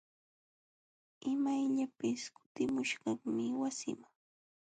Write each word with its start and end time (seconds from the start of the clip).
Imayllapis 1.31 2.21
kutimuśhaqmi 2.35 3.45
wasiiman. 3.61 4.11